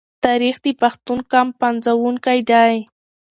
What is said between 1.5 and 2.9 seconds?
پنځونکی دی.